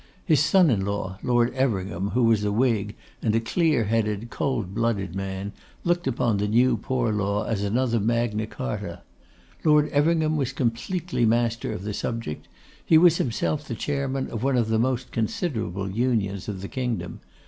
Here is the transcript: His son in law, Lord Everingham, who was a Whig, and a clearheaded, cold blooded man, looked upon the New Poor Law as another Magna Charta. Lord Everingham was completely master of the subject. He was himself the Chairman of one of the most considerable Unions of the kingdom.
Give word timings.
His 0.25 0.39
son 0.39 0.71
in 0.71 0.83
law, 0.83 1.19
Lord 1.21 1.53
Everingham, 1.53 2.07
who 2.15 2.23
was 2.23 2.43
a 2.43 2.51
Whig, 2.51 2.95
and 3.21 3.35
a 3.35 3.39
clearheaded, 3.39 4.31
cold 4.31 4.73
blooded 4.73 5.13
man, 5.13 5.51
looked 5.83 6.07
upon 6.07 6.37
the 6.37 6.47
New 6.47 6.75
Poor 6.75 7.11
Law 7.11 7.43
as 7.43 7.61
another 7.63 7.99
Magna 7.99 8.47
Charta. 8.47 9.01
Lord 9.63 9.89
Everingham 9.89 10.37
was 10.37 10.53
completely 10.53 11.23
master 11.23 11.71
of 11.71 11.83
the 11.83 11.93
subject. 11.93 12.47
He 12.83 12.97
was 12.97 13.17
himself 13.17 13.67
the 13.67 13.75
Chairman 13.75 14.31
of 14.31 14.41
one 14.41 14.57
of 14.57 14.69
the 14.69 14.79
most 14.79 15.11
considerable 15.11 15.87
Unions 15.91 16.49
of 16.49 16.61
the 16.63 16.67
kingdom. 16.67 17.19